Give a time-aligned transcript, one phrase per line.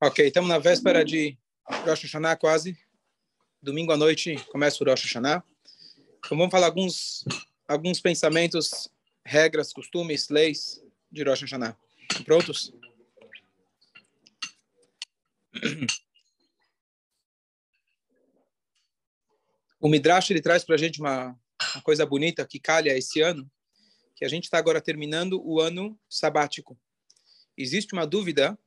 [0.00, 1.36] Ok, estamos na véspera de
[1.84, 2.78] Rosh Hashanah quase.
[3.60, 5.42] Domingo à noite começa o Rosh Hashanah.
[6.18, 7.24] Então vamos falar alguns,
[7.66, 8.88] alguns pensamentos,
[9.24, 10.80] regras, costumes, leis
[11.10, 11.76] de Rosh Hashanah.
[12.24, 12.72] Prontos?
[19.80, 21.36] O Midrash ele traz para a gente uma,
[21.74, 23.50] uma coisa bonita que calha esse ano,
[24.16, 26.76] que a gente está agora terminando o ano sabático.
[27.56, 28.58] Existe uma dúvida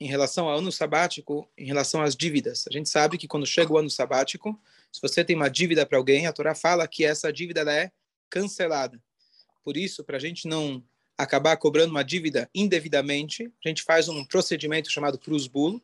[0.00, 2.64] em relação ao ano sabático, em relação às dívidas.
[2.68, 5.96] A gente sabe que quando chega o ano sabático, se você tem uma dívida para
[5.96, 7.92] alguém, a Torá fala que essa dívida é
[8.28, 9.00] cancelada.
[9.62, 10.84] Por isso, para a gente não
[11.16, 15.80] acabar cobrando uma dívida indevidamente, a gente faz um procedimento chamado cruz-bulo.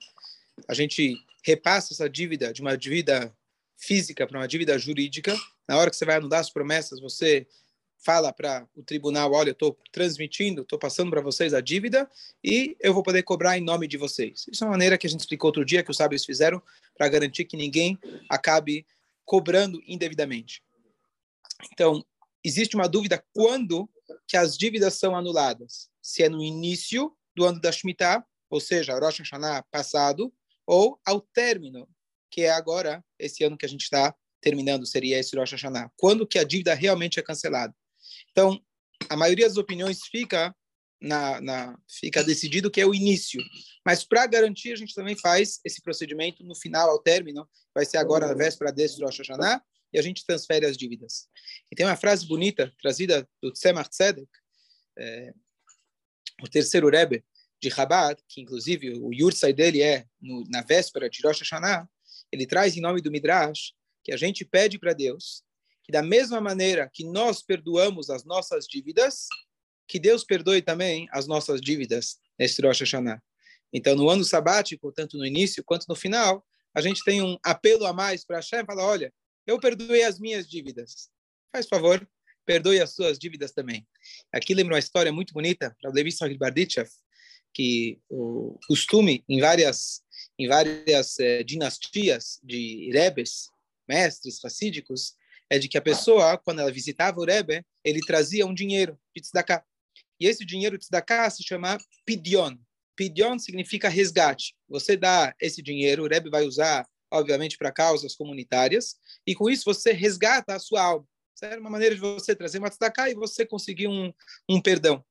[0.66, 3.32] A gente repassa essa dívida de uma dívida
[3.76, 5.36] física para uma dívida jurídica.
[5.68, 7.46] Na hora que você vai anular as promessas, você
[7.98, 12.08] fala para o tribunal, olha, eu estou transmitindo, estou passando para vocês a dívida
[12.42, 14.46] e eu vou poder cobrar em nome de vocês.
[14.50, 16.62] Isso é uma maneira que a gente explicou outro dia que os sábios fizeram
[16.96, 18.86] para garantir que ninguém acabe
[19.24, 20.62] cobrando indevidamente.
[21.72, 22.04] Então,
[22.44, 23.88] existe uma dúvida quando
[24.26, 25.90] que as dívidas são anuladas.
[26.00, 30.32] Se é no início do ano da Shemitah, ou seja, Rosh Hashanah passado,
[30.66, 31.88] ou ao término,
[32.30, 35.90] que é agora, esse ano que a gente está terminando, seria esse Rosh Hashanah.
[35.96, 37.74] Quando que a dívida realmente é cancelada?
[38.38, 38.56] Então,
[39.08, 40.54] a maioria das opiniões fica
[41.02, 43.42] na, na fica decidido que é o início.
[43.84, 47.96] Mas para garantir, a gente também faz esse procedimento no final, ao término, vai ser
[47.96, 49.60] agora na véspera desse Rosh Hashanah,
[49.92, 51.26] e a gente transfere as dívidas.
[51.68, 54.30] E tem uma frase bonita, trazida do Tzemach Tzedek,
[54.96, 55.32] é,
[56.40, 57.24] o terceiro Rebbe
[57.60, 61.88] de Chabad, que inclusive o Yurtzai dele é no, na véspera de Rosh Hashanah,
[62.30, 63.72] ele traz em nome do Midrash
[64.04, 65.42] que a gente pede para Deus
[65.88, 69.26] que da mesma maneira que nós perdoamos as nossas dívidas,
[69.88, 73.22] que Deus perdoe também as nossas dívidas nesse Rosh Hashanah.
[73.72, 77.86] Então, no ano sabático, tanto no início quanto no final, a gente tem um apelo
[77.86, 79.10] a mais para Hashem, fala, olha,
[79.46, 81.08] eu perdoei as minhas dívidas.
[81.50, 82.06] Faz favor,
[82.44, 83.88] perdoe as suas dívidas também.
[84.30, 86.90] Aqui lembra uma história muito bonita, para Levi Barditchev,
[87.54, 90.02] que o costume em várias
[90.38, 93.48] em várias eh, dinastias de rebes,
[93.88, 95.16] mestres racídicos,
[95.50, 99.22] é de que a pessoa, quando ela visitava o Rebbe, ele trazia um dinheiro de
[99.22, 99.64] tzedakah.
[100.20, 102.56] E esse dinheiro de tzedakah se chama pidion.
[102.96, 104.54] Pidion significa resgate.
[104.68, 109.64] Você dá esse dinheiro, o Rebbe vai usar, obviamente, para causas comunitárias, e com isso
[109.64, 111.06] você resgata a sua alma.
[111.34, 114.12] Isso era uma maneira de você trazer uma tzedakah e você conseguir um,
[114.48, 115.04] um perdão.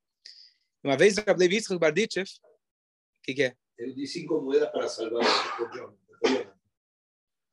[0.84, 3.56] Uma vez, Rabbi Levi Barditchev, o que, que é?
[3.78, 5.24] Ele disse cinco moedas para salvar
[5.62, 6.57] o John.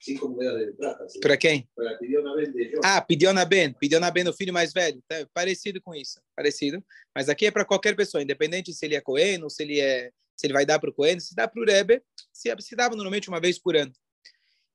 [0.05, 1.07] Cinco moedas de prata.
[1.19, 1.67] Para quem?
[1.75, 2.53] Para Pidiona Ben.
[2.85, 3.73] Ah, Pidiona Ben.
[3.73, 5.03] Pidiona Ben, o filho mais velho.
[5.09, 6.21] Tá parecido com isso.
[6.37, 6.85] Parecido.
[7.15, 10.11] Mas aqui é para qualquer pessoa, independente se ele é Cohen ou se ele, é,
[10.37, 11.19] se ele vai dar para o Cohen.
[11.19, 13.93] Se dá para o Rebbe, se, se dava normalmente uma vez por ano.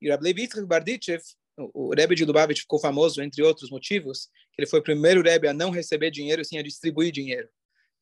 [0.02, 1.22] E o Rabbi Levi Barditchev,
[1.58, 5.48] o Rebbe de Lubavitch ficou famoso, entre outros motivos, que ele foi o primeiro Rebbe
[5.48, 7.48] a não receber dinheiro, sim a distribuir dinheiro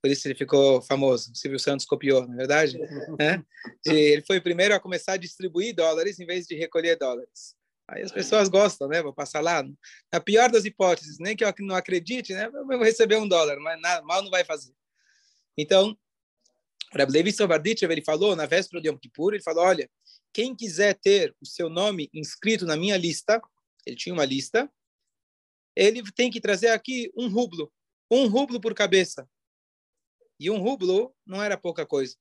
[0.08, 1.32] por isso ele ficou famoso.
[1.34, 2.78] O Silvio Santos copiou, na é verdade?
[3.20, 3.42] É?
[3.86, 7.56] Ele foi o primeiro a começar a distribuir dólares em vez de recolher dólares.
[7.90, 9.02] Aí as pessoas gostam, né?
[9.02, 9.66] Vou passar lá.
[10.12, 12.46] Na pior das hipóteses, nem que eu não acredite, né?
[12.46, 14.74] Eu vou receber um dólar, mas nada, mal não vai fazer.
[15.58, 15.98] Então,
[16.94, 19.90] o Rabbi Levi Sovarditchev, ele falou na véspera de Yom Kippur, ele falou, olha,
[20.34, 23.42] quem quiser ter o seu nome inscrito na minha lista,
[23.86, 24.72] ele tinha uma lista,
[25.76, 27.72] ele tem que trazer aqui um rublo,
[28.10, 29.28] um rublo por cabeça.
[30.40, 32.16] E um rublo não era pouca coisa.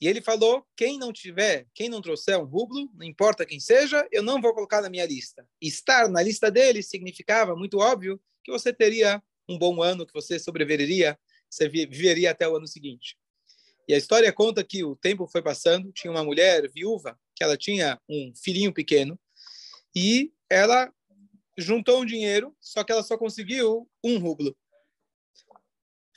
[0.00, 4.06] E ele falou: quem não tiver, quem não trouxer um rublo, não importa quem seja,
[4.12, 5.48] eu não vou colocar na minha lista.
[5.60, 10.38] Estar na lista dele significava, muito óbvio, que você teria um bom ano, que você
[10.38, 11.18] sobreviveria,
[11.48, 13.16] você viveria até o ano seguinte.
[13.88, 17.56] E a história conta que o tempo foi passando, tinha uma mulher viúva, que ela
[17.56, 19.18] tinha um filhinho pequeno,
[19.94, 20.92] e ela
[21.56, 24.56] juntou um dinheiro, só que ela só conseguiu um rublo.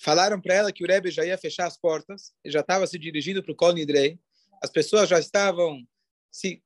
[0.01, 3.44] Falaram para ela que o Rebbe já ia fechar as portas, já estava se dirigindo
[3.44, 4.18] para o Kol Nidrei,
[4.63, 5.85] as pessoas já estavam
[6.31, 6.62] se,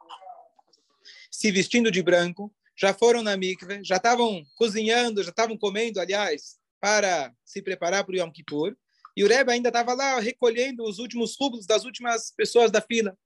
[1.31, 6.59] se vestindo de branco, já foram na mikve, já estavam cozinhando, já estavam comendo, aliás,
[6.79, 8.75] para se preparar para o Yom Kippur,
[9.15, 13.17] e o Rebbe ainda estava lá recolhendo os últimos rublos das últimas pessoas da fila.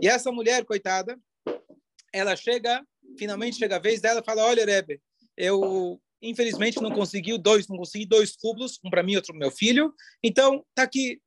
[0.00, 1.18] E essa mulher, coitada,
[2.12, 2.84] ela chega,
[3.16, 5.00] finalmente chega a vez dela, fala: Olha, Rebbe,
[5.36, 9.50] eu Infelizmente não conseguiu dois, não consegui dois rublos, um para mim, outro para meu
[9.50, 9.94] filho.
[10.22, 11.20] Então tá aqui,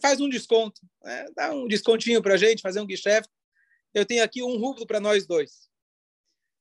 [0.00, 1.26] faz um desconto, né?
[1.34, 3.20] dá um descontinho para a gente, fazer um guichê.
[3.92, 5.68] Eu tenho aqui um rublo para nós dois.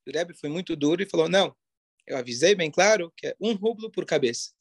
[0.07, 1.55] O Rebbe foi muito duro e falou: não,
[2.07, 4.51] eu avisei bem claro que é um rublo por cabeça.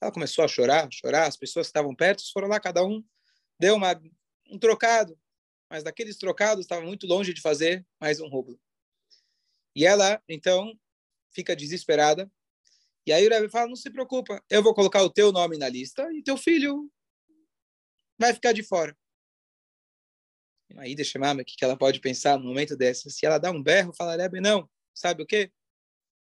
[0.00, 1.26] Ela começou a chorar, chorar.
[1.26, 3.04] As pessoas que estavam perto foram lá, cada um
[3.60, 4.00] deu uma,
[4.50, 5.18] um trocado.
[5.70, 8.58] Mas daqueles trocados estava muito longe de fazer mais um roubo.
[9.76, 10.78] E ela, então,
[11.34, 12.30] fica desesperada.
[13.06, 15.68] E aí o Rebbe fala, não se preocupa, eu vou colocar o teu nome na
[15.68, 16.90] lista e teu filho
[18.18, 18.96] vai ficar de fora.
[20.76, 23.10] Aí deixa eu o que ela pode pensar no momento dessa?
[23.10, 25.52] Se ela dá um berro, fala, Rebbe, não, sabe o quê?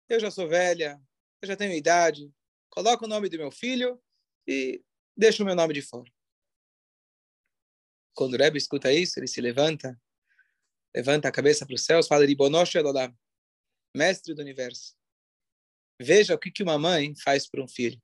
[0.08, 1.00] Eu já sou velha,
[1.42, 2.32] eu já tenho idade,
[2.68, 4.02] coloca o nome do meu filho
[4.46, 4.82] e
[5.16, 6.10] deixa o meu nome de fora.
[8.14, 10.00] Quando o Rebbe escuta isso, ele se levanta,
[10.94, 13.16] levanta a cabeça para os céus, fala, Ribonosh Elolam,
[13.94, 14.99] mestre do universo.
[16.02, 18.00] Veja o que, que uma mãe faz por um filho.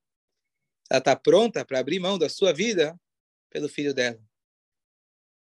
[0.91, 2.95] Ela está pronta para abrir mão da sua vida
[3.49, 4.23] pelo filho dela.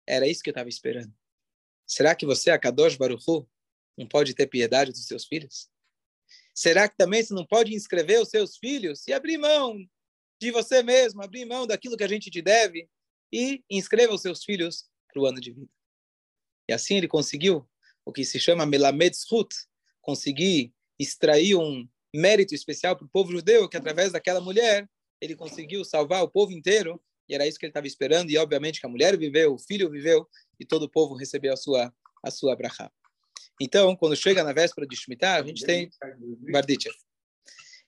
[0.07, 1.15] Era isso que eu estava esperando.
[1.87, 3.47] Será que você, a Kadosh Baruchu,
[3.99, 5.69] não pode ter piedade dos seus filhos?
[6.55, 9.77] Será que também você não pode inscrever os seus filhos e abrir mão
[10.41, 12.89] de você mesmo, abrir mão daquilo que a gente te deve
[13.31, 15.73] e inscreva os seus filhos para o ano de vida?
[16.67, 17.69] E assim ele conseguiu
[18.07, 19.55] o que se chama Melamed Zhut,
[20.01, 24.89] conseguir extrair um mérito especial para o povo judeu, que através daquela mulher
[25.21, 28.81] ele conseguiu salvar o povo inteiro, e era isso que ele estava esperando, e obviamente
[28.81, 30.27] que a mulher viveu, o filho viveu,
[30.59, 32.91] e todo o povo recebeu a sua a sua brachá.
[33.61, 35.91] Então, quando chega na véspera de Shemitah, a gente tem
[36.51, 36.95] Barditchev.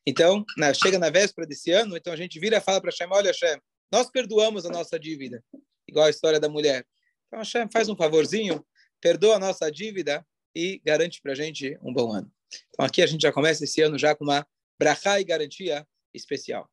[0.07, 3.09] Então, na, chega na véspera desse ano, então a gente vira e fala para Hashem,
[3.11, 3.61] olha Hashem,
[3.93, 5.45] nós perdoamos a nossa dívida,
[5.87, 6.87] igual a história da mulher.
[7.27, 8.65] Então Hashem faz um favorzinho,
[9.01, 12.33] perdoa a nossa dívida e garante para a gente um bom ano.
[12.69, 14.47] Então aqui a gente já começa esse ano já com uma
[14.79, 16.71] brachá e garantia especial.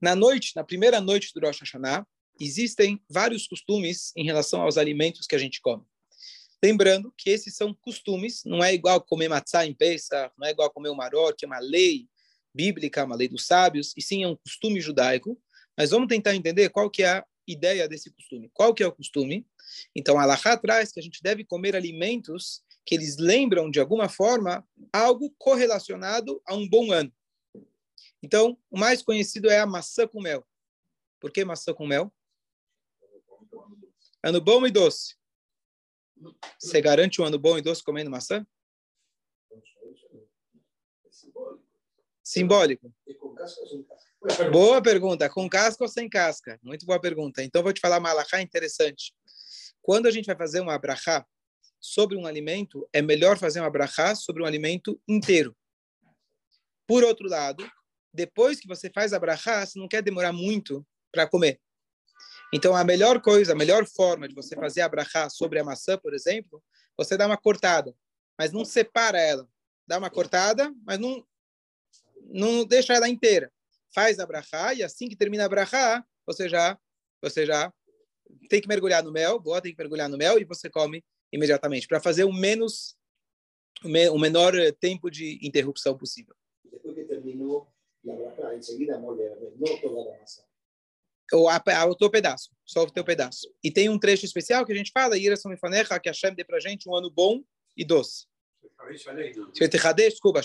[0.00, 2.06] Na noite, na primeira noite do Rosh Hashanah,
[2.38, 5.84] existem vários costumes em relação aos alimentos que a gente come.
[6.62, 10.70] Lembrando que esses são costumes, não é igual comer matzá em Pesach, não é igual
[10.70, 12.08] comer o maror, que é uma lei
[12.54, 15.40] bíblica, uma lei dos sábios, e sim é um costume judaico.
[15.76, 18.50] Mas vamos tentar entender qual que é a ideia desse costume.
[18.52, 19.46] Qual que é o costume?
[19.94, 24.08] Então, a Allahá traz que a gente deve comer alimentos que eles lembram, de alguma
[24.08, 27.12] forma, algo correlacionado a um bom ano.
[28.22, 30.46] Então, o mais conhecido é a maçã com mel.
[31.20, 32.12] Por que maçã com mel?
[34.22, 35.16] Ano bom e doce.
[36.58, 38.46] Você garante um ano bom e doce comendo maçã?
[42.22, 42.92] Simbólico.
[44.50, 45.28] Boa pergunta.
[45.28, 46.58] Com casca ou sem casca?
[46.62, 47.42] Muito boa pergunta.
[47.42, 49.14] Então, vou te falar uma alahá interessante.
[49.82, 51.26] Quando a gente vai fazer uma abrahá
[51.84, 55.54] sobre um alimento, é melhor fazer uma abrahá sobre um alimento inteiro.
[56.86, 57.70] Por outro lado,
[58.10, 61.60] depois que você faz a abrahá, você não quer demorar muito para comer.
[62.54, 65.98] Então, a melhor coisa, a melhor forma de você fazer a abrahá sobre a maçã,
[65.98, 66.64] por exemplo,
[66.96, 67.94] você dá uma cortada,
[68.38, 69.46] mas não separa ela.
[69.86, 71.22] Dá uma cortada, mas não,
[72.32, 73.52] não deixa ela inteira.
[73.94, 76.78] Faz a brachá e assim que termina a brachá, você já,
[77.20, 77.70] você já
[78.48, 81.04] tem que mergulhar no mel, boa, tem que mergulhar no mel e você come
[81.34, 82.96] imediatamente, para fazer o menos
[83.82, 86.34] o menor eh, tempo de interrupção possível.
[86.64, 87.68] Depois que terminou
[88.08, 90.42] a em seguida molha, não toda a maçã.
[91.32, 93.52] Ou a, a, o teu pedaço, só o teu pedaço.
[93.62, 96.60] E tem um trecho especial que a gente fala, Ira Somifanecha, que Hashem dê para
[96.60, 97.42] gente um ano bom
[97.76, 98.26] e doce.
[100.08, 100.40] Desculpa,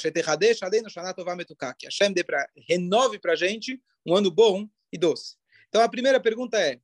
[1.77, 5.37] que Hashem dê para renove para gente um ano bom e doce.
[5.67, 6.79] Então a primeira pergunta é: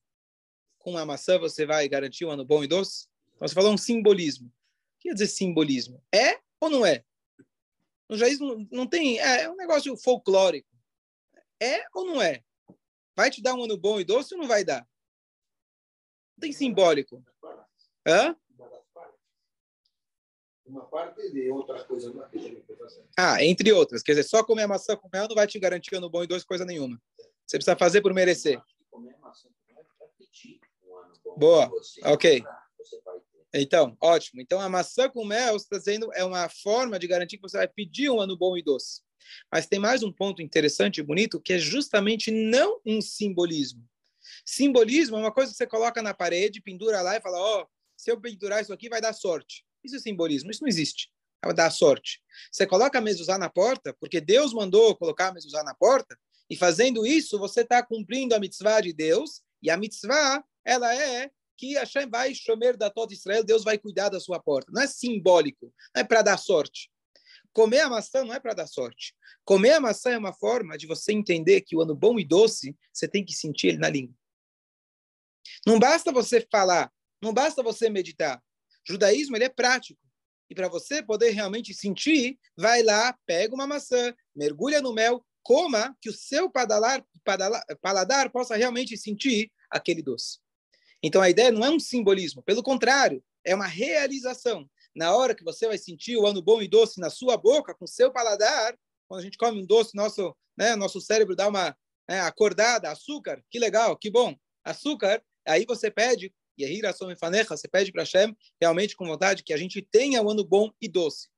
[0.78, 3.08] com a maçã você vai garantir um ano bom e doce?
[3.36, 4.48] Então, você falou um simbolismo.
[4.48, 4.52] O
[5.00, 6.02] que quer dizer simbolismo?
[6.14, 7.04] É ou não é?
[8.10, 9.20] No judaísmo não tem.
[9.20, 10.70] É, é um negócio folclórico.
[11.62, 12.44] É ou não é?
[13.16, 14.88] Vai te dar um ano bom e doce ou não vai dar?
[16.38, 17.24] Não tem simbólico.
[18.06, 18.36] Hã?
[20.66, 22.12] Uma parte de outra coisa
[23.16, 24.02] Ah, entre outras.
[24.02, 26.28] Quer dizer, só comer a maçã com mel não vai te garantir ano bom e
[26.28, 27.02] doce coisa nenhuma.
[27.46, 28.62] Você precisa fazer por merecer.
[31.38, 31.72] Boa.
[32.04, 32.44] Ok.
[33.58, 34.42] Então, ótimo.
[34.42, 37.68] Então, a maçã com mel, está dizendo, é uma forma de garantir que você vai
[37.68, 39.02] pedir um ano bom e doce.
[39.50, 43.82] Mas tem mais um ponto interessante e bonito, que é justamente não um simbolismo.
[44.46, 47.68] Simbolismo é uma coisa que você coloca na parede, pendura lá e fala, ó, oh,
[47.96, 49.64] se eu pendurar isso aqui vai dar sorte.
[49.82, 51.10] Isso é simbolismo, isso não existe.
[51.42, 52.22] Vai dar sorte.
[52.52, 56.20] Você coloca a mezuzá na porta, porque Deus mandou colocar a mezuzá na porta,
[56.50, 61.32] e fazendo isso, você está cumprindo a mitzvah de Deus, e a mitzvah, ela é
[61.58, 64.72] que Hashem vai chomer da toda Israel, Deus vai cuidar da sua porta.
[64.72, 66.90] Não é simbólico, não é para dar sorte.
[67.54, 69.16] Comer a maçã não é para dar sorte.
[69.46, 72.76] Comer a maçã é uma forma de você entender que o ano bom e doce,
[72.92, 74.14] você tem que sentir ele na língua.
[75.66, 78.44] Não basta você falar, não basta você meditar.
[78.88, 80.00] O judaísmo ele é prático.
[80.50, 85.96] E para você poder realmente sentir, vai lá, pega uma maçã, mergulha no mel, coma
[86.02, 90.40] que o seu paladar, paladar, paladar possa realmente sentir aquele doce.
[91.06, 94.68] Então a ideia não é um simbolismo, pelo contrário, é uma realização.
[94.96, 97.86] Na hora que você vai sentir o ano bom e doce na sua boca, com
[97.86, 98.76] seu paladar,
[99.08, 101.78] quando a gente come um doce, nosso, né, nosso cérebro dá uma
[102.10, 108.02] né, acordada, açúcar, que legal, que bom, açúcar, aí você pede, e você pede para
[108.02, 111.30] Hashem, realmente com vontade, que a gente tenha um ano bom e doce.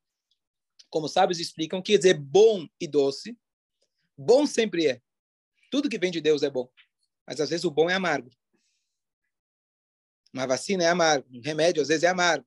[0.90, 3.38] Como sábios explicam, quer dizer bom e doce.
[4.18, 5.02] Bom sempre é.
[5.70, 6.70] Tudo que vem de Deus é bom.
[7.26, 8.30] Mas às vezes o bom é amargo.
[10.34, 11.28] Uma vacina é amargo.
[11.32, 12.46] Um remédio às vezes é amargo.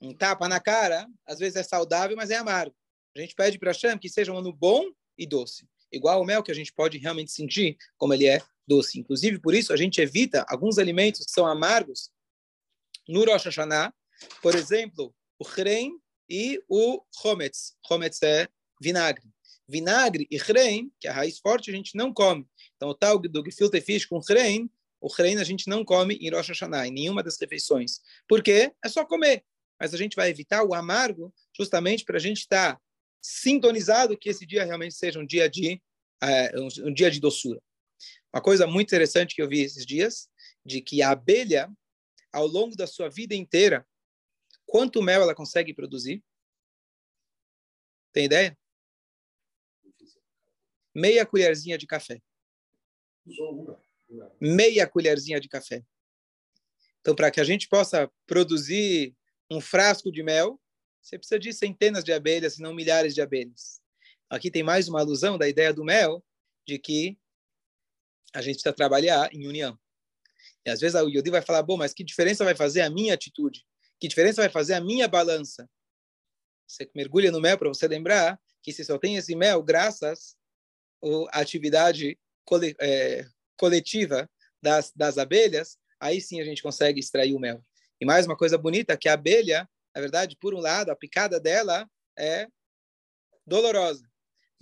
[0.00, 2.74] Um tapa na cara, às vezes é saudável, mas é amargo.
[3.16, 4.84] A gente pede para Hashem que seja um ano bom
[5.16, 5.66] e doce.
[5.92, 8.98] Igual o mel que a gente pode realmente sentir como ele é doce.
[8.98, 12.10] Inclusive, por isso, a gente evita alguns alimentos que são amargos
[13.08, 13.94] no Rosh Hashanah.
[14.42, 17.76] Por exemplo, o hrem e o chometz.
[17.86, 18.48] Chometz é
[18.80, 19.28] vinagre.
[19.68, 22.46] Vinagre e hrem, que é a raiz forte, a gente não come.
[22.76, 24.70] Então, o tal do gefilte fish com hrem,
[25.04, 28.00] o hrem a gente não come em Rosh Hashanah, em nenhuma das refeições.
[28.26, 28.72] Por quê?
[28.82, 29.44] É só comer.
[29.78, 32.80] Mas a gente vai evitar o amargo justamente para a gente estar tá
[33.20, 35.74] sintonizado que esse dia realmente seja um dia de
[36.22, 37.62] uh, um dia de doçura.
[38.32, 40.30] Uma coisa muito interessante que eu vi esses dias,
[40.64, 41.70] de que a abelha,
[42.32, 43.86] ao longo da sua vida inteira,
[44.64, 46.24] quanto mel ela consegue produzir?
[48.10, 48.56] Tem ideia?
[50.94, 52.22] Meia colherzinha de café.
[54.40, 55.84] Meia colherzinha de café.
[57.00, 59.14] Então, para que a gente possa produzir
[59.50, 60.60] um frasco de mel,
[61.02, 63.80] você precisa de centenas de abelhas, se não milhares de abelhas.
[64.30, 66.24] Aqui tem mais uma alusão da ideia do mel,
[66.66, 67.18] de que
[68.32, 69.78] a gente precisa trabalhar em união.
[70.64, 73.12] E às vezes o Yodi vai falar, bom, mas que diferença vai fazer a minha
[73.12, 73.66] atitude?
[74.00, 75.68] Que diferença vai fazer a minha balança?
[76.66, 80.36] Você mergulha no mel para você lembrar que se só tem esse mel graças
[81.32, 82.18] à atividade
[82.80, 84.28] é, coletiva
[84.62, 87.62] das, das abelhas, aí sim a gente consegue extrair o mel.
[88.00, 91.38] E mais uma coisa bonita, que a abelha, na verdade, por um lado, a picada
[91.38, 92.48] dela é
[93.46, 94.04] dolorosa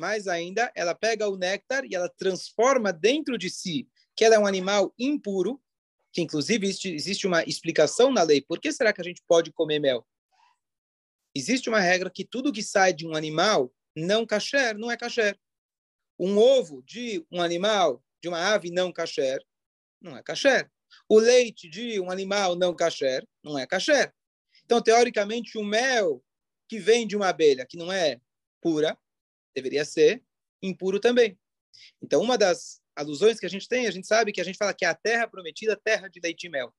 [0.02, 4.38] mais ainda, ela pega o néctar e ela transforma dentro de si, que ela é
[4.38, 5.62] um animal impuro,
[6.12, 8.42] que inclusive existe uma explicação na lei.
[8.42, 10.04] Por que será que a gente pode comer mel?
[11.32, 15.38] Existe uma regra que tudo que sai de um animal não kasher não é kasher.
[16.18, 19.44] Um ovo de um animal, de uma ave não kasher,
[20.00, 20.70] não é kasher.
[21.08, 24.14] O leite de um animal não kasher não é kasher.
[24.64, 26.24] Então, teoricamente, o mel
[26.68, 28.20] que vem de uma abelha, que não é
[28.60, 28.96] pura,
[29.54, 30.22] deveria ser
[30.62, 31.38] impuro também.
[32.00, 34.72] Então, uma das alusões que a gente tem, a gente sabe que a gente fala
[34.72, 36.72] que é a terra prometida, terra de leite e mel.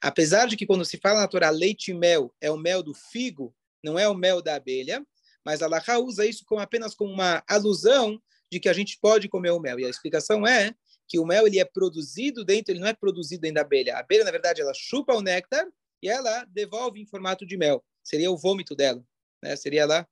[0.00, 2.94] Apesar de que quando se fala na Torá leite e mel é o mel do
[2.94, 5.04] figo, não é o mel da abelha,
[5.44, 8.20] mas a Laha usa isso como apenas como uma alusão
[8.50, 9.78] de que a gente pode comer o mel.
[9.78, 10.74] E a explicação é
[11.08, 13.96] que o mel ele é produzido dentro, ele não é produzido dentro da abelha.
[13.96, 15.66] A abelha, na verdade, ela chupa o néctar
[16.02, 17.84] e ela devolve em formato de mel.
[18.02, 19.04] Seria o vômito dela,
[19.42, 19.56] né?
[19.56, 20.06] Seria lá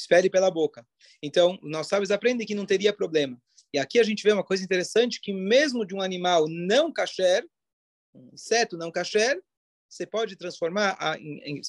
[0.00, 0.86] espere pela boca.
[1.22, 3.40] Então, nós sábios aprendem que não teria problema.
[3.72, 7.46] E aqui a gente vê uma coisa interessante, que mesmo de um animal não kasher,
[8.14, 9.40] um inseto não kasher,
[9.88, 10.96] você pode transformar,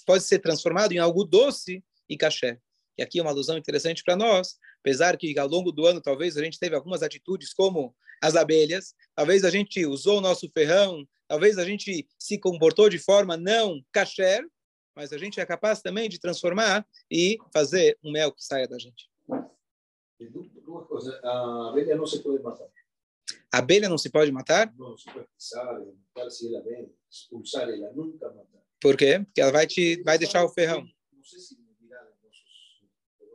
[0.06, 2.60] pode ser transformado em algo doce e kasher.
[2.98, 6.38] E aqui é uma alusão interessante para nós, apesar que ao longo do ano talvez
[6.38, 11.08] a gente teve algumas atitudes como as abelhas, talvez a gente usou o nosso ferrão,
[11.28, 14.46] talvez a gente se comportou de forma não kasher,
[14.96, 18.78] mas a gente é capaz também de transformar e fazer um mel que saia da
[18.78, 19.10] gente.
[20.64, 21.14] Duas coisas.
[21.24, 22.68] A abelha não se pode matar.
[23.52, 24.74] A abelha não se pode matar?
[24.78, 25.80] Não, se pode pisar,
[26.16, 28.62] matar se ela vem, expulsar ela, nunca matar.
[28.80, 29.20] Por quê?
[29.26, 30.86] Porque ela vai te vai deixar o ferrão.
[31.12, 31.61] Não sei se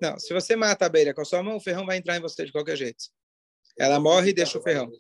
[0.01, 2.21] não, se você mata a abelha com a sua mão, o ferrão vai entrar em
[2.21, 3.05] você de qualquer jeito.
[3.79, 4.91] Ela morre e deixa o ferrão.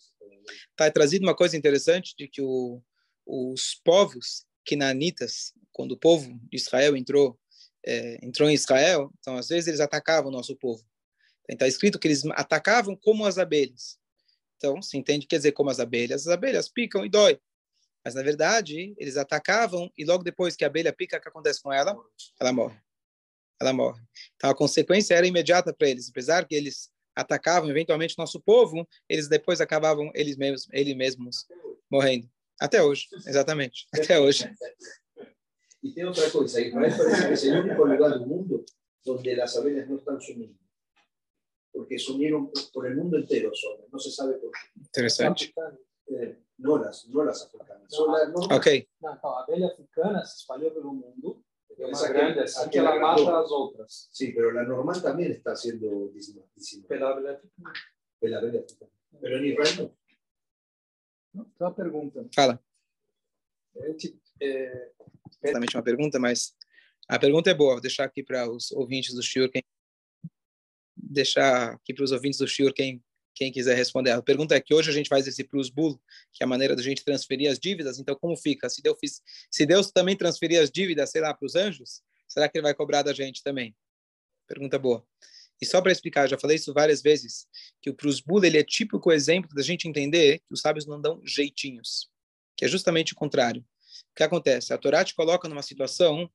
[0.70, 2.80] Está trazido uma coisa interessante de que o,
[3.26, 7.38] os povos quinanitas, quando o povo de Israel entrou
[7.86, 10.84] é, entrou em Israel, então às vezes eles atacavam o nosso povo.
[11.44, 13.96] Então está escrito que eles atacavam como as abelhas.
[14.56, 17.38] Então se entende quer dizer como as abelhas, as abelhas picam e dói.
[18.04, 21.62] Mas na verdade eles atacavam e logo depois que a abelha pica, o que acontece
[21.62, 21.96] com ela?
[22.40, 22.85] Ela morre.
[23.60, 24.00] Ela morre.
[24.36, 29.28] Então a consequência era imediata para eles, apesar que eles atacavam eventualmente nosso povo, eles
[29.28, 31.46] depois acabavam eles mesmos, eles mesmos
[31.90, 32.28] morrendo.
[32.60, 33.86] Até hoje, exatamente.
[33.92, 34.52] Até hoje.
[35.82, 38.64] Y tiene otra cosa, Israel parece que es el único lugar del mundo
[39.04, 40.56] donde las abejas no están sumidas.
[41.72, 44.80] Porque unieron por el mundo entero son, no se sabe por qué.
[44.80, 45.54] Interesante.
[46.08, 47.92] Eh, no, las, no las africanas.
[47.92, 48.88] Ok.
[49.00, 51.35] Não, então, a abelha africana se espalhou pelo mundo,
[51.86, 54.08] Pensás grande, que ela mata as outras.
[54.12, 56.12] Sí, pero la normal también está siendo.
[56.88, 57.14] Pela
[58.40, 58.86] benéfica.
[59.20, 59.94] Pero en Israel
[61.34, 61.44] no.
[61.54, 62.26] Então, a pergunta.
[62.34, 62.62] Fala.
[63.76, 64.92] É, tipo, é,
[65.42, 66.56] Exatamente uma pergunta, mas
[67.08, 67.74] a pergunta é boa.
[67.74, 69.62] Vou deixar aqui para os ouvintes do Shiur, quem
[70.96, 73.04] deixar aqui para os ouvintes do Shiur quem
[73.36, 74.12] quem quiser responder.
[74.12, 76.00] A pergunta é que hoje a gente faz esse plus bull,
[76.32, 77.98] que é a maneira da gente transferir as dívidas.
[77.98, 78.68] Então, como fica?
[78.70, 78.96] Se Deus,
[79.50, 82.74] se Deus também transferir as dívidas, sei lá, para os anjos, será que ele vai
[82.74, 83.76] cobrar da gente também?
[84.48, 85.06] Pergunta boa.
[85.60, 87.46] E só para explicar, já falei isso várias vezes,
[87.80, 91.00] que o plus bull ele é típico exemplo da gente entender que os sábios não
[91.00, 92.10] dão jeitinhos,
[92.56, 93.60] que é justamente o contrário.
[93.60, 94.72] O que acontece?
[94.72, 96.30] A Torá te coloca numa situação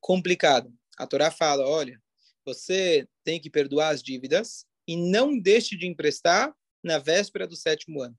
[0.00, 0.72] complicada.
[0.96, 2.00] A Torá fala, olha,
[2.46, 6.52] você tem que perdoar as dívidas e não deixe de emprestar
[6.82, 8.18] na véspera do sétimo ano.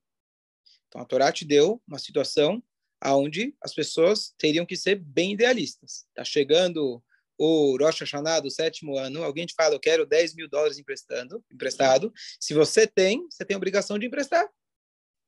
[0.87, 2.63] Então, a Torá te deu uma situação
[3.03, 6.05] onde as pessoas teriam que ser bem idealistas.
[6.09, 7.03] Está chegando
[7.37, 11.43] o Rosh Hashanah do sétimo ano, alguém te fala, eu quero 10 mil dólares emprestando,
[11.49, 12.13] emprestado.
[12.39, 14.47] Se você tem, você tem a obrigação de emprestar.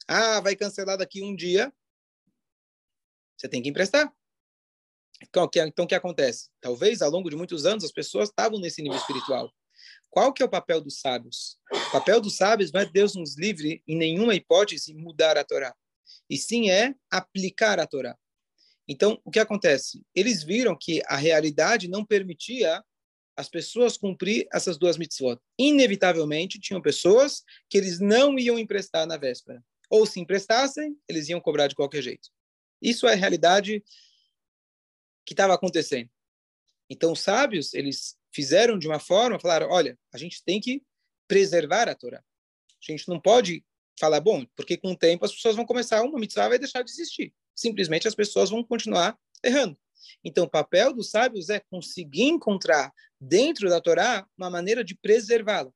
[0.08, 1.74] Ah, vai cancelar daqui um dia.
[3.38, 4.14] Você tem que emprestar.
[5.22, 6.50] Então, então, o que acontece?
[6.60, 9.52] Talvez, ao longo de muitos anos, as pessoas estavam nesse nível espiritual.
[10.12, 11.58] Qual que é o papel dos sábios?
[11.72, 15.74] O papel dos sábios não é Deus nos livre, em nenhuma hipótese, mudar a Torá.
[16.30, 18.18] E sim é aplicar a Torá.
[18.86, 20.06] Então, o que acontece?
[20.14, 22.84] Eles viram que a realidade não permitia
[23.38, 25.40] as pessoas cumprir essas duas mitzvot.
[25.58, 29.64] Inevitavelmente, tinham pessoas que eles não iam emprestar na véspera.
[29.90, 32.28] Ou se emprestassem, eles iam cobrar de qualquer jeito.
[32.82, 33.82] Isso é a realidade
[35.26, 36.10] que estava acontecendo.
[36.90, 40.84] Então, os sábios, eles fizeram de uma forma, falaram, olha, a gente tem que
[41.28, 42.20] preservar a Torá.
[42.20, 43.64] A gente não pode
[44.00, 46.92] falar, bom, porque com o tempo as pessoas vão começar, uma mitzvah vai deixar de
[46.92, 47.34] existir.
[47.56, 49.78] Simplesmente as pessoas vão continuar errando.
[50.24, 55.72] Então, o papel dos sábios é conseguir encontrar dentro da Torá uma maneira de preservá-la.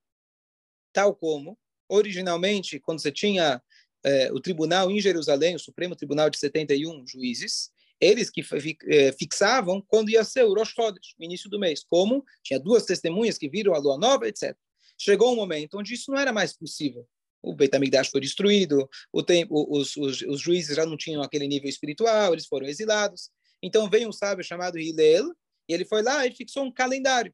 [0.92, 1.58] Tal como,
[1.88, 3.62] originalmente, quando você tinha
[4.04, 8.42] eh, o tribunal em Jerusalém, o Supremo Tribunal de 71 juízes, eles que
[8.88, 11.84] eh, fixavam quando ia ser o Rosh Chodesh, o início do mês.
[11.88, 14.56] Como tinha duas testemunhas que viram a lua nova, etc.
[14.98, 17.08] Chegou um momento onde isso não era mais possível.
[17.42, 21.48] O Beit HaMikdash foi destruído, o tempo, os, os, os, juízes já não tinham aquele
[21.48, 23.30] nível espiritual, eles foram exilados.
[23.62, 25.32] Então veio um sábio chamado Hillel,
[25.68, 27.34] e ele foi lá e fixou um calendário.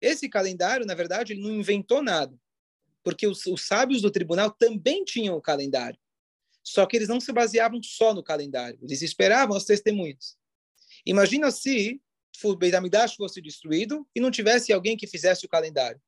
[0.00, 2.36] Esse calendário, na verdade, ele não inventou nada,
[3.04, 5.98] porque os, os sábios do tribunal também tinham o calendário.
[6.64, 10.36] Só que eles não se baseavam só no calendário, eles esperavam as testemunhas.
[11.04, 12.00] Imagina se
[12.42, 12.74] o Beit
[13.16, 16.00] fosse destruído e não tivesse alguém que fizesse o calendário.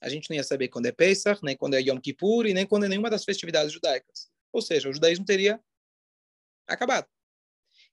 [0.00, 2.66] A gente não ia saber quando é Pesach, nem quando é Yom Kippur e nem
[2.66, 4.30] quando é nenhuma das festividades judaicas.
[4.52, 5.60] Ou seja, o judaísmo teria
[6.66, 7.08] acabado.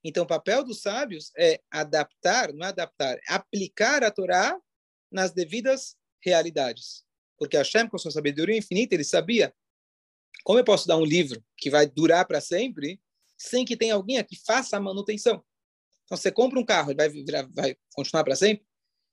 [0.04, 4.60] Então, o papel dos sábios é adaptar, não é adaptar, é aplicar a Torá
[5.12, 7.06] nas devidas realidades.
[7.38, 9.54] Porque Hashem, com sua sabedoria infinita, ele sabia
[10.44, 13.00] como eu posso dar um livro que vai durar para sempre
[13.38, 15.44] sem que tenha alguém que faça a manutenção?
[16.06, 18.66] Então, você compra um carro, ele vai, vai continuar para sempre?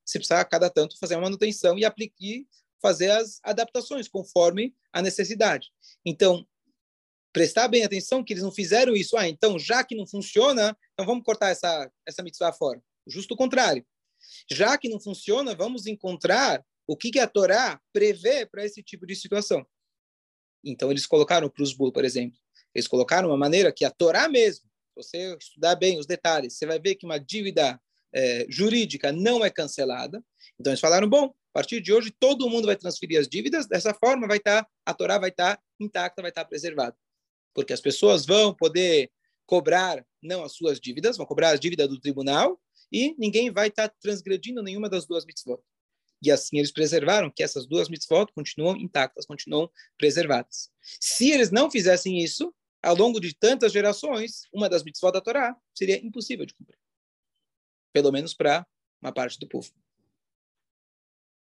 [0.04, 2.48] Você precisa, a cada tanto, fazer a manutenção e aplicar,
[2.80, 5.70] fazer as adaptações conforme a necessidade.
[6.04, 6.46] Então,
[7.32, 9.16] prestar bem atenção que eles não fizeram isso.
[9.16, 12.82] Ah, então, já que não funciona, então vamos cortar essa, essa mitzvah fora.
[13.06, 13.84] Justo o contrário.
[14.50, 19.06] Já que não funciona, vamos encontrar o que, que a Torá prevê para esse tipo
[19.06, 19.66] de situação.
[20.66, 22.38] Então, eles colocaram para os Bull, por exemplo,
[22.74, 26.78] eles colocaram uma maneira que a Torá mesmo, você estudar bem os detalhes, você vai
[26.78, 27.80] ver que uma dívida
[28.12, 30.22] é, jurídica não é cancelada.
[30.58, 33.94] Então, eles falaram, bom, a partir de hoje todo mundo vai transferir as dívidas, dessa
[33.94, 36.96] forma vai estar, tá, a Torá vai estar tá intacta, vai estar tá preservada.
[37.54, 39.10] Porque as pessoas vão poder
[39.46, 42.60] cobrar não as suas dívidas, vão cobrar as dívidas do tribunal
[42.92, 45.62] e ninguém vai estar transgredindo nenhuma das duas mitzvot.
[46.22, 50.70] E assim eles preservaram que essas duas mitzvot continuam intactas, continuam preservadas.
[51.00, 55.56] Se eles não fizessem isso, ao longo de tantas gerações, uma das mitzvot da Torá
[55.74, 56.78] seria impossível de cumprir.
[57.92, 58.66] Pelo menos para
[59.00, 59.70] uma parte do povo.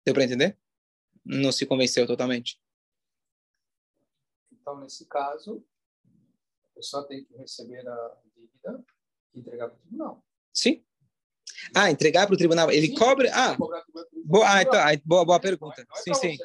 [0.06, 0.58] Deu para entender?
[1.24, 2.60] Não se convenceu totalmente.
[4.52, 5.66] Então, nesse caso,
[6.64, 8.86] a pessoa tem que receber a dívida
[9.34, 10.26] e entregar para o tribunal.
[10.54, 10.84] Sim.
[11.76, 12.72] Ah, entregar para o tribunal.
[12.72, 13.30] Ele sim, cobra.
[13.34, 13.56] Ah,
[14.26, 15.82] boa, ah, então, boa, boa pergunta.
[15.82, 16.38] É, sim, sim.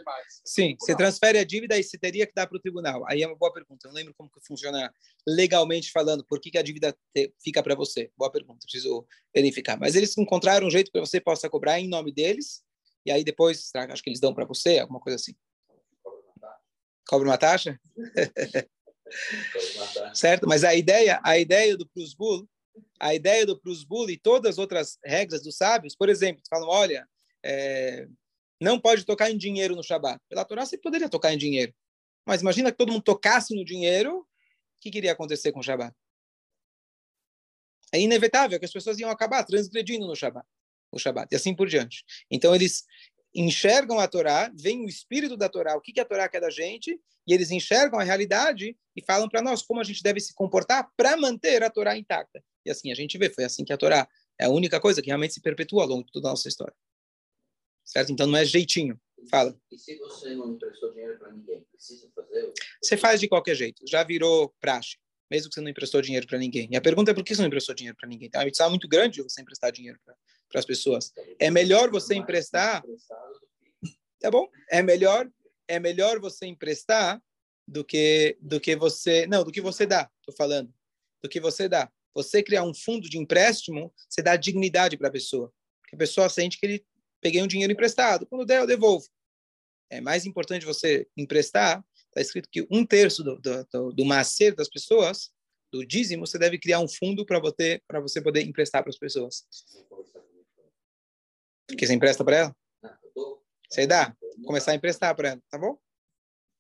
[0.44, 3.05] Sim, você transfere a dívida e você teria que dar para o tribunal.
[3.09, 3.87] Aí é uma boa pergunta.
[3.87, 4.92] Eu não lembro como que funciona
[5.27, 6.25] legalmente falando.
[6.25, 8.11] Por que, que a dívida te, fica para você?
[8.16, 8.61] Boa pergunta.
[8.62, 9.79] Preciso verificar.
[9.79, 12.62] Mas eles encontraram um jeito para você possa cobrar em nome deles.
[13.05, 15.35] E aí depois, acho que eles dão para você, alguma coisa assim.
[17.09, 17.81] Cobra uma taxa?
[20.14, 20.47] certo?
[20.47, 22.49] Mas a ideia, a ideia do Plus Bull
[23.01, 27.09] a ideia do Prusbul e todas as outras regras dos sábios, por exemplo, falam, olha,
[27.45, 28.07] é,
[28.61, 30.21] não pode tocar em dinheiro no Shabat.
[30.29, 31.75] Pela Torá você poderia tocar em dinheiro.
[32.27, 34.27] Mas imagina que todo mundo tocasse no dinheiro, o
[34.81, 35.95] que iria acontecer com o Shabat?
[37.93, 40.47] É inevitável que as pessoas iam acabar transgredindo no Shabat,
[40.93, 42.05] o Shabat, e assim por diante.
[42.31, 42.85] Então eles
[43.35, 46.51] enxergam a Torá, vem o espírito da Torá, o que, que a Torá quer da
[46.51, 50.35] gente, e eles enxergam a realidade e falam para nós como a gente deve se
[50.35, 52.43] comportar para manter a Torá intacta.
[52.68, 54.07] E assim a gente vê, foi assim que a Torá
[54.38, 56.74] é a única coisa que realmente se perpetua ao longo de toda a nossa história.
[57.83, 58.12] Certo?
[58.12, 59.00] Então não é jeitinho.
[59.31, 59.59] Fala.
[59.72, 62.52] E se você não emprestou dinheiro para ninguém, precisa fazer?
[62.83, 63.83] Você faz de qualquer jeito.
[63.88, 64.98] Já virou praxe,
[65.31, 66.68] mesmo que você não emprestou dinheiro para ninguém.
[66.70, 68.28] E a pergunta é por que você não emprestou dinheiro para ninguém?
[68.28, 71.12] Tem uma missão muito grande de você emprestar dinheiro para as pessoas.
[71.38, 72.85] É melhor você emprestar.
[74.20, 74.46] Tá bom?
[74.70, 75.31] É melhor,
[75.66, 77.22] é melhor você emprestar
[77.66, 80.11] do que do que você não do que você dá.
[80.22, 80.72] Tô falando
[81.22, 81.90] do que você dá.
[82.18, 85.54] Você criar um fundo de empréstimo, você dá dignidade para a pessoa.
[85.81, 86.87] Porque a pessoa sente que ele
[87.20, 88.26] peguei um dinheiro emprestado.
[88.26, 89.07] Quando der, eu devolvo.
[89.88, 91.81] É mais importante você emprestar.
[92.09, 95.31] Está escrito que um terço do, do, do, macer das pessoas,
[95.72, 99.46] do dízimo, você deve criar um fundo para você, você poder emprestar para as pessoas.
[101.68, 102.57] Porque você empresta para ela?
[103.70, 104.16] Você dá?
[104.44, 105.78] Começar a emprestar para ela, tá bom?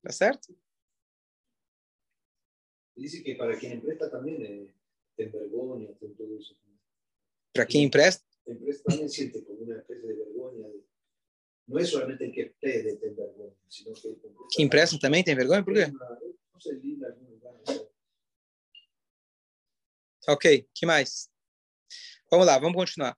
[0.04, 0.56] Tá certo?
[2.96, 4.77] Diz que para quem empresta também é,
[5.18, 6.56] tem vergonha, tem tudo isso.
[7.52, 8.24] Para quem empresta?
[8.46, 10.72] Empresta também sente como uma espécie de vergonha.
[11.66, 14.16] Não é somente el que pede tem vergonha, sino que
[14.52, 15.62] que empresta também tem vergonha?
[15.62, 15.88] Por quê?
[15.88, 17.18] Não sei, linda,
[20.28, 21.28] Ok, que mais?
[22.30, 23.16] Vamos lá, vamos continuar.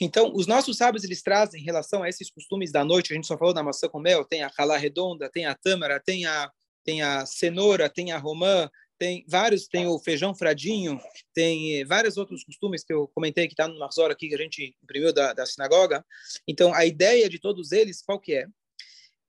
[0.00, 3.26] Então, os nossos sábios, eles trazem em relação a esses costumes da noite, a gente
[3.26, 6.50] só falou da maçã com mel, tem a calá redonda, tem a tâmara, tem a,
[6.84, 11.00] tem a cenoura, tem a romã, tem vários, tem o feijão fradinho,
[11.32, 14.38] tem eh, vários outros costumes que eu comentei que está no Marzor aqui, que a
[14.38, 16.04] gente imprimiu da, da sinagoga.
[16.46, 18.46] Então, a ideia de todos eles, qual que é?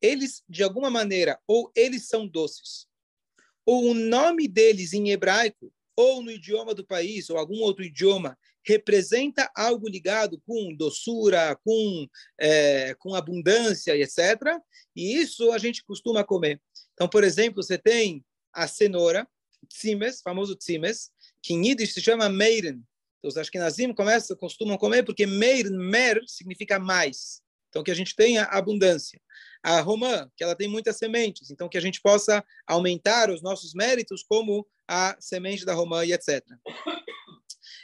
[0.02, 2.88] Eles, de alguma maneira, ou eles são doces,
[3.66, 8.38] ou o nome deles em hebraico, ou no idioma do país, ou algum outro idioma,
[8.66, 12.08] representa algo ligado com doçura, com,
[12.40, 14.60] é, com abundância, etc.
[14.96, 16.62] E isso a gente costuma comer.
[16.94, 19.28] Então, por exemplo, você tem a cenoura,
[19.78, 21.12] tzimes, famoso tzimes,
[21.42, 22.82] que em Yiddish se chama meiren.
[23.20, 27.42] Então, os ashkenazim começam, costumam comer porque meiren, mer, significa mais.
[27.70, 29.22] Então, que a gente tenha abundância.
[29.62, 33.74] A romã, que ela tem muitas sementes, então que a gente possa aumentar os nossos
[33.74, 36.42] méritos como a semente da romã e etc.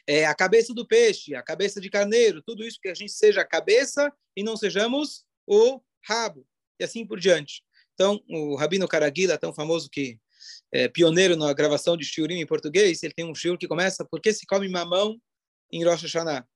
[0.08, 3.42] É, a cabeça do peixe, a cabeça de carneiro, tudo isso que a gente seja
[3.42, 6.48] a cabeça e não sejamos o rabo,
[6.80, 7.64] e assim por diante.
[7.94, 10.20] Então, o Rabino Caraguila, tão famoso que
[10.72, 14.22] é, pioneiro na gravação de shiurim em português, ele tem um shiur que começa por
[14.22, 15.20] que se come mamão
[15.72, 16.48] em Rosh Hashanah?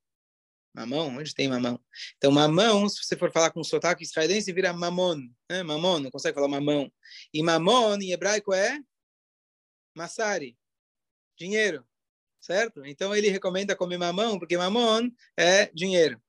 [0.76, 1.08] Mamão?
[1.08, 1.80] Onde tem mamão?
[2.18, 5.22] Então, mamão, se você for falar com sotaque israelense, vira mamon.
[5.50, 5.64] Né?
[5.64, 6.92] Mamon, não consegue falar mamão.
[7.34, 8.78] E mamon, em hebraico, é
[9.96, 10.58] massari,
[11.38, 11.88] dinheiro,
[12.42, 12.86] certo?
[12.86, 16.22] Então, ele recomenda comer mamão, porque mamon é dinheiro.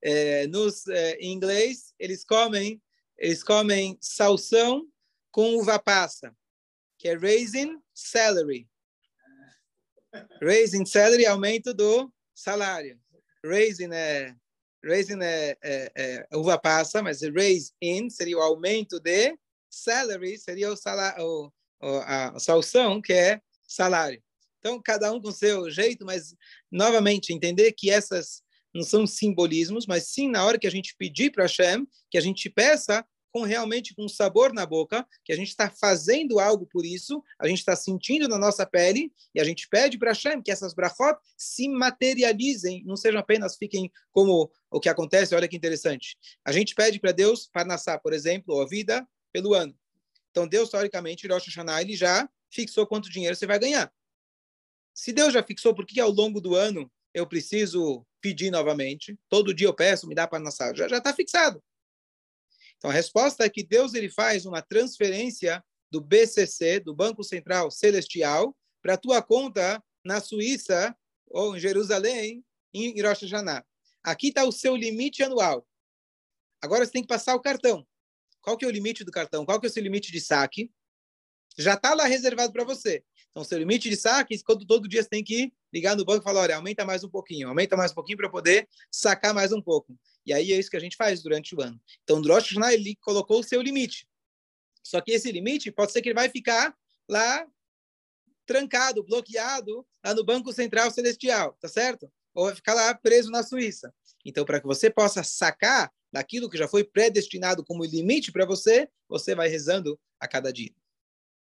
[0.00, 2.80] É, nos, é, em inglês, eles comem,
[3.18, 4.86] eles comem salsão
[5.32, 6.32] com uva passa
[7.00, 8.68] que é raising salary.
[10.40, 13.00] Raising salary, aumento do salário.
[13.42, 14.36] Raising é,
[14.84, 19.34] raising é, é, é uva passa, mas raise in seria o aumento de
[19.70, 24.22] salary, seria o salário, a salção, que é salário.
[24.58, 26.34] Então, cada um com seu jeito, mas,
[26.70, 28.42] novamente, entender que essas
[28.74, 32.20] não são simbolismos, mas sim na hora que a gente pedir para Hashem, que a
[32.20, 36.84] gente peça com realmente com sabor na boca, que a gente está fazendo algo por
[36.84, 40.50] isso, a gente está sentindo na nossa pele, e a gente pede para Hashem que
[40.50, 46.16] essas brachot se materializem, não sejam apenas fiquem como o que acontece, olha que interessante.
[46.44, 49.74] A gente pede para Deus, para nascer, por exemplo, a vida pelo ano.
[50.30, 53.92] Então, Deus, teoricamente, Rosh Hashanah, ele já fixou quanto dinheiro você vai ganhar.
[54.94, 59.18] Se Deus já fixou, por que ao longo do ano eu preciso pedir novamente?
[59.28, 60.76] Todo dia eu peço, me dá para nascer.
[60.76, 61.62] Já está fixado.
[62.80, 67.70] Então, a resposta é que Deus ele faz uma transferência do BCC, do Banco Central
[67.70, 73.62] Celestial, para a tua conta na Suíça ou em Jerusalém, em Rosh Hashanah.
[74.02, 75.66] Aqui está o seu limite anual.
[76.62, 77.86] Agora você tem que passar o cartão.
[78.40, 79.44] Qual que é o limite do cartão?
[79.44, 80.72] Qual que é o seu limite de saque?
[81.58, 83.04] Já está lá reservado para você.
[83.30, 86.24] Então, seu limite de saque, quando todo dia você tem que ligar no banco e
[86.24, 89.62] falar, olha, aumenta mais um pouquinho, aumenta mais um pouquinho para poder sacar mais um
[89.62, 89.96] pouco.
[90.26, 91.80] E aí é isso que a gente faz durante o ano.
[92.02, 94.08] Então, o Hashanah, ele colocou o seu limite.
[94.82, 96.74] Só que esse limite pode ser que ele vai ficar
[97.08, 97.46] lá
[98.44, 102.10] trancado, bloqueado lá no Banco Central Celestial, tá certo?
[102.34, 103.94] Ou vai ficar lá preso na Suíça.
[104.24, 108.88] Então, para que você possa sacar daquilo que já foi predestinado como limite para você,
[109.08, 110.74] você vai rezando a cada dia.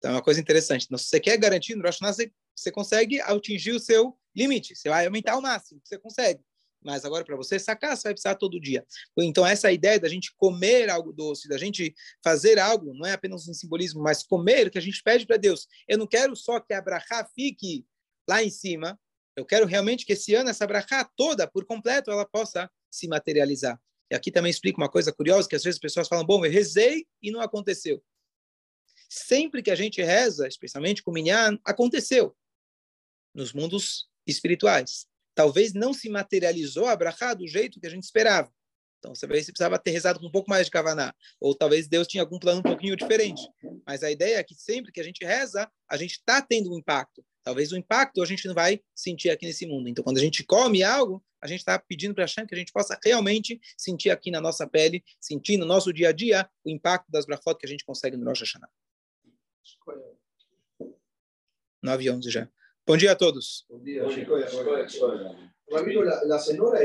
[0.04, 0.84] Então, é uma coisa interessante.
[0.84, 4.76] Então, se você quer garantir no Rosh Hashanah, você consegue atingir o seu limite.
[4.76, 6.42] Você vai aumentar ao máximo que você consegue.
[6.84, 8.84] Mas agora, para você sacar, você vai precisar todo dia.
[9.18, 13.48] Então, essa ideia da gente comer algo doce, da gente fazer algo, não é apenas
[13.48, 15.66] um simbolismo, mas comer, que a gente pede para Deus.
[15.88, 17.86] Eu não quero só que a brachá fique
[18.28, 19.00] lá em cima.
[19.34, 23.80] Eu quero realmente que esse ano, essa brachá toda, por completo, ela possa se materializar.
[24.12, 26.52] E aqui também explico uma coisa curiosa, que às vezes as pessoas falam, bom, eu
[26.52, 28.04] rezei e não aconteceu.
[29.16, 32.36] Sempre que a gente reza, especialmente com Minyan, aconteceu
[33.32, 35.06] nos mundos espirituais.
[35.36, 38.52] Talvez não se materializou a brachá do jeito que a gente esperava.
[38.98, 41.14] Então, você precisava ter rezado com um pouco mais de kavaná.
[41.40, 43.40] Ou talvez Deus tinha algum plano um pouquinho diferente.
[43.86, 46.78] Mas a ideia é que sempre que a gente reza, a gente está tendo um
[46.78, 47.24] impacto.
[47.44, 49.88] Talvez o impacto a gente não vai sentir aqui nesse mundo.
[49.88, 52.72] Então, quando a gente come algo, a gente está pedindo para Hashem que a gente
[52.72, 57.08] possa realmente sentir aqui na nossa pele, sentir no nosso dia a dia o impacto
[57.12, 58.68] das brachot que a gente consegue no Rosh Hashanah.
[61.82, 62.48] 9 e 11 já.
[62.86, 63.66] Bom dia a todos.
[63.68, 64.34] Bom dia, Chico.
[65.70, 66.80] Ramiro, la, la cenoura